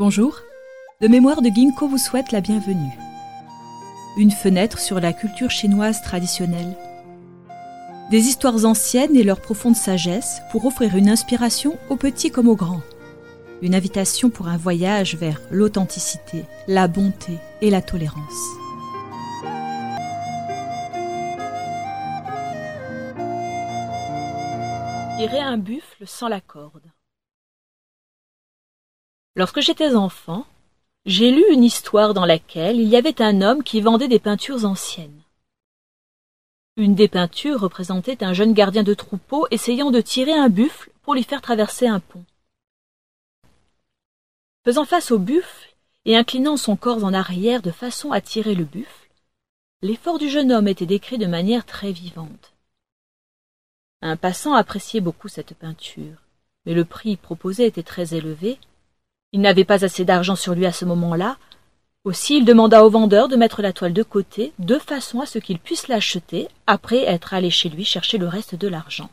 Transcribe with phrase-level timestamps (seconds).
[0.00, 0.40] Bonjour,
[1.02, 2.98] le mémoire de Ginkgo vous souhaite la bienvenue.
[4.16, 6.74] Une fenêtre sur la culture chinoise traditionnelle.
[8.10, 12.56] Des histoires anciennes et leur profonde sagesse pour offrir une inspiration aux petits comme aux
[12.56, 12.80] grands.
[13.60, 18.24] Une invitation pour un voyage vers l'authenticité, la bonté et la tolérance.
[25.18, 26.90] Tirer un buffle sans la corde.
[29.36, 30.44] Lorsque j'étais enfant,
[31.06, 34.64] j'ai lu une histoire dans laquelle il y avait un homme qui vendait des peintures
[34.64, 35.22] anciennes.
[36.76, 41.14] Une des peintures représentait un jeune gardien de troupeau essayant de tirer un buffle pour
[41.14, 42.24] lui faire traverser un pont.
[44.64, 48.64] Faisant face au buffle et inclinant son corps en arrière de façon à tirer le
[48.64, 49.10] buffle,
[49.82, 52.52] l'effort du jeune homme était décrit de manière très vivante.
[54.02, 56.18] Un passant appréciait beaucoup cette peinture,
[56.66, 58.58] mais le prix proposé était très élevé
[59.32, 61.36] il n'avait pas assez d'argent sur lui à ce moment-là.
[62.04, 65.38] Aussi il demanda au vendeur de mettre la toile de côté, de façon à ce
[65.38, 69.10] qu'il puisse l'acheter après être allé chez lui chercher le reste de l'argent.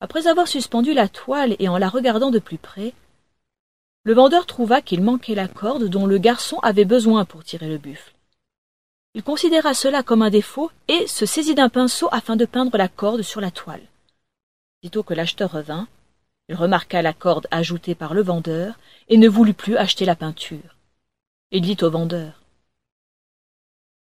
[0.00, 2.94] Après avoir suspendu la toile et en la regardant de plus près,
[4.02, 7.78] le vendeur trouva qu'il manquait la corde dont le garçon avait besoin pour tirer le
[7.78, 8.12] buffle.
[9.14, 12.88] Il considéra cela comme un défaut et se saisit d'un pinceau afin de peindre la
[12.88, 13.82] corde sur la toile.
[14.82, 15.86] Sitôt que l'acheteur revint,
[16.50, 18.74] il remarqua la corde ajoutée par le vendeur
[19.08, 20.74] et ne voulut plus acheter la peinture.
[21.52, 22.42] Il dit au vendeur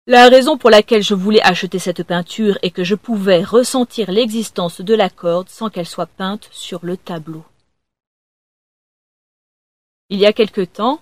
[0.07, 4.81] La raison pour laquelle je voulais acheter cette peinture est que je pouvais ressentir l'existence
[4.81, 7.45] de la corde sans qu'elle soit peinte sur le tableau.
[10.09, 11.01] Il y a quelque temps,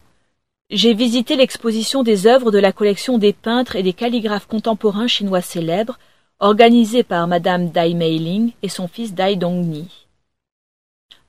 [0.70, 5.42] j'ai visité l'exposition des œuvres de la collection des peintres et des calligraphes contemporains chinois
[5.42, 5.98] célèbres,
[6.40, 10.01] organisée par Madame Dai Meiling et son fils Dai Dongni.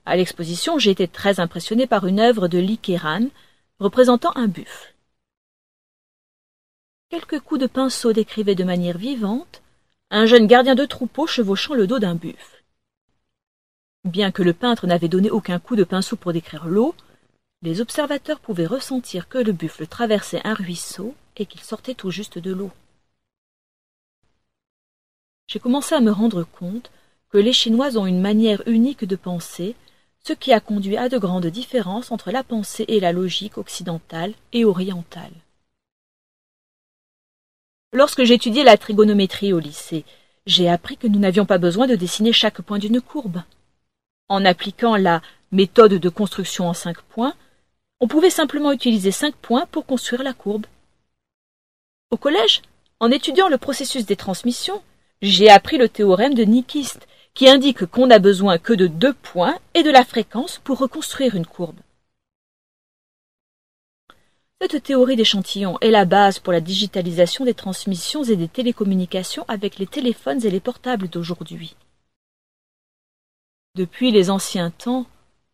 [0.05, 3.29] À l'exposition, j'ai été très impressionné par une œuvre de Li Keran
[3.79, 4.95] représentant un buffle.
[7.09, 9.63] Quelques coups de pinceau décrivaient de manière vivante
[10.11, 12.65] un jeune gardien de troupeau chevauchant le dos d'un buffle.
[14.05, 16.95] Bien que le peintre n'avait donné aucun coup de pinceau pour décrire l'eau,
[17.63, 22.39] les observateurs pouvaient ressentir que le buffle traversait un ruisseau et qu'il sortait tout juste
[22.39, 22.73] de l'eau.
[25.47, 26.91] J'ai commencé à me rendre compte
[27.31, 29.77] que les Chinois ont une manière unique de penser
[30.27, 34.35] ce qui a conduit à de grandes différences entre la pensée et la logique occidentale
[34.53, 35.33] et orientale.
[37.93, 40.05] Lorsque j'étudiais la trigonométrie au lycée,
[40.47, 43.43] j'ai appris que nous n'avions pas besoin de dessiner chaque point d'une courbe.
[44.29, 47.35] En appliquant la méthode de construction en cinq points,
[48.01, 50.67] on pouvait simplement utiliser cinq points pour construire la courbe.
[52.11, 52.63] Au collège,
[52.99, 54.83] en étudiant le processus des transmissions,
[55.21, 59.59] j'ai appris le théorème de Nyquist qui indique qu'on n'a besoin que de deux points
[59.75, 61.81] et de la fréquence pour reconstruire une courbe.
[64.61, 69.79] Cette théorie d'échantillon est la base pour la digitalisation des transmissions et des télécommunications avec
[69.79, 71.75] les téléphones et les portables d'aujourd'hui.
[73.75, 75.07] Depuis les anciens temps,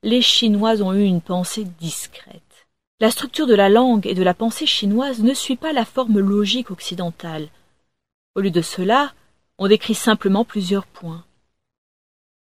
[0.03, 2.67] les Chinois ont eu une pensée discrète.
[3.01, 6.19] La structure de la langue et de la pensée chinoise ne suit pas la forme
[6.19, 7.49] logique occidentale.
[8.35, 9.15] Au lieu de cela,
[9.57, 11.25] on décrit simplement plusieurs points.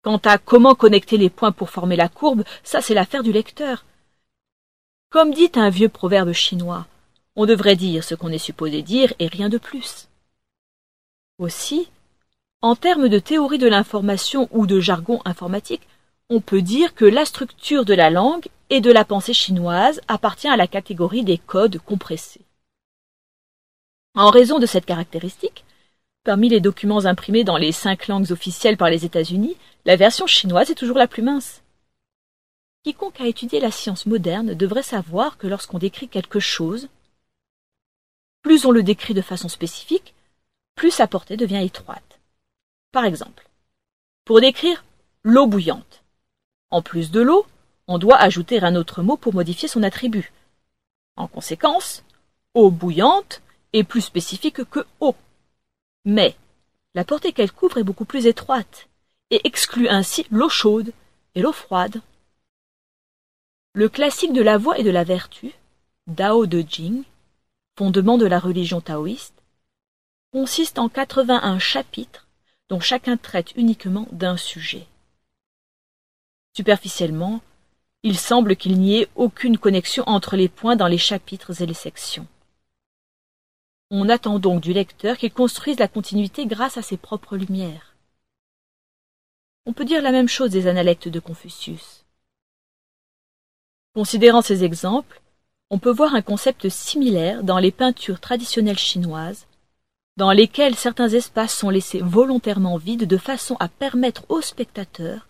[0.03, 3.85] Quant à comment connecter les points pour former la courbe, ça c'est l'affaire du lecteur.
[5.09, 6.87] Comme dit un vieux proverbe chinois,
[7.35, 10.07] on devrait dire ce qu'on est supposé dire et rien de plus.
[11.37, 11.89] Aussi,
[12.61, 15.87] en termes de théorie de l'information ou de jargon informatique,
[16.29, 20.47] on peut dire que la structure de la langue et de la pensée chinoise appartient
[20.47, 22.45] à la catégorie des codes compressés.
[24.15, 25.65] En raison de cette caractéristique,
[26.23, 30.69] Parmi les documents imprimés dans les cinq langues officielles par les États-Unis, la version chinoise
[30.69, 31.63] est toujours la plus mince.
[32.83, 36.89] Quiconque a étudié la science moderne devrait savoir que lorsqu'on décrit quelque chose,
[38.43, 40.13] plus on le décrit de façon spécifique,
[40.75, 42.19] plus sa portée devient étroite.
[42.91, 43.47] Par exemple,
[44.25, 44.83] pour décrire
[45.23, 46.03] l'eau bouillante,
[46.69, 47.47] en plus de l'eau,
[47.87, 50.31] on doit ajouter un autre mot pour modifier son attribut.
[51.15, 52.03] En conséquence,
[52.53, 53.41] eau bouillante
[53.73, 55.15] est plus spécifique que eau.
[56.05, 56.35] Mais
[56.93, 58.87] la portée qu'elle couvre est beaucoup plus étroite
[59.29, 60.93] et exclut ainsi l'eau chaude
[61.35, 62.01] et l'eau froide.
[63.73, 65.53] Le classique de la voie et de la vertu,
[66.07, 67.03] Dao de Jing,
[67.77, 69.41] fondement de la religion taoïste,
[70.33, 72.27] consiste en 81 chapitres
[72.69, 74.87] dont chacun traite uniquement d'un sujet.
[76.53, 77.41] Superficiellement,
[78.03, 81.73] il semble qu'il n'y ait aucune connexion entre les points dans les chapitres et les
[81.73, 82.27] sections.
[83.93, 87.93] On attend donc du lecteur qu'il construise la continuité grâce à ses propres lumières.
[89.65, 92.05] On peut dire la même chose des analectes de Confucius.
[93.93, 95.21] Considérant ces exemples,
[95.69, 99.45] on peut voir un concept similaire dans les peintures traditionnelles chinoises,
[100.15, 105.27] dans lesquelles certains espaces sont laissés volontairement vides de façon à permettre aux spectateurs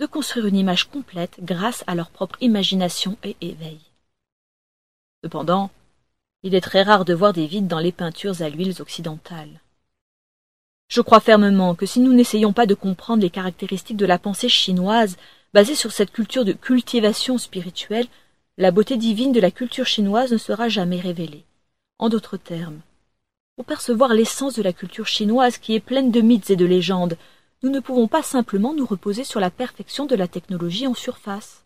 [0.00, 3.80] de construire une image complète grâce à leur propre imagination et éveil.
[5.22, 5.70] Cependant,
[6.42, 9.60] il est très rare de voir des vides dans les peintures à l'huile occidentales.
[10.88, 14.48] Je crois fermement que si nous n'essayons pas de comprendre les caractéristiques de la pensée
[14.48, 15.16] chinoise
[15.52, 18.06] basée sur cette culture de cultivation spirituelle,
[18.56, 21.44] la beauté divine de la culture chinoise ne sera jamais révélée.
[21.98, 22.80] En d'autres termes,
[23.56, 27.18] pour percevoir l'essence de la culture chinoise qui est pleine de mythes et de légendes,
[27.62, 31.64] nous ne pouvons pas simplement nous reposer sur la perfection de la technologie en surface.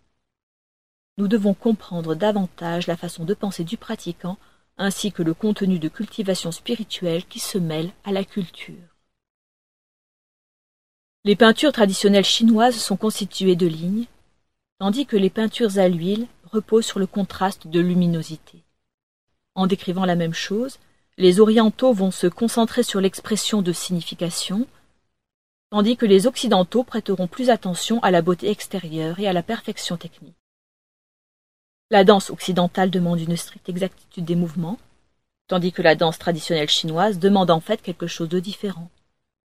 [1.18, 4.38] Nous devons comprendre davantage la façon de penser du pratiquant
[4.82, 8.74] ainsi que le contenu de cultivation spirituelle qui se mêle à la culture.
[11.24, 14.06] Les peintures traditionnelles chinoises sont constituées de lignes,
[14.80, 18.64] tandis que les peintures à l'huile reposent sur le contraste de luminosité.
[19.54, 20.80] En décrivant la même chose,
[21.16, 24.66] les orientaux vont se concentrer sur l'expression de signification,
[25.70, 29.96] tandis que les occidentaux prêteront plus attention à la beauté extérieure et à la perfection
[29.96, 30.41] technique.
[31.92, 34.78] La danse occidentale demande une stricte exactitude des mouvements,
[35.46, 38.88] tandis que la danse traditionnelle chinoise demande en fait quelque chose de différent,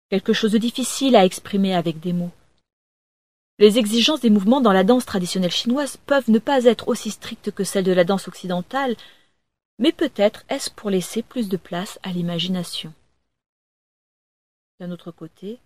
[0.08, 2.30] quelque chose de difficile à exprimer avec des mots.
[3.58, 7.50] Les exigences des mouvements dans la danse traditionnelle chinoise peuvent ne pas être aussi strictes
[7.50, 8.96] que celles de la danse occidentale,
[9.78, 12.94] mais peut-être est-ce pour laisser plus de place à l'imagination.
[14.80, 15.58] D'un autre côté,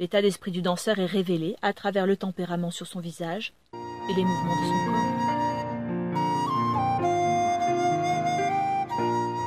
[0.00, 4.24] l'état d'esprit du danseur est révélé à travers le tempérament sur son visage et les
[4.24, 5.25] mouvements de son corps.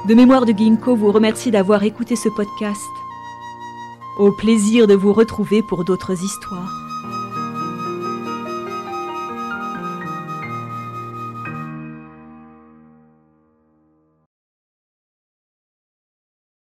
[0.09, 2.81] De mémoire de Ginkgo vous remercie d'avoir écouté ce podcast.
[4.17, 6.88] Au plaisir de vous retrouver pour d'autres histoires.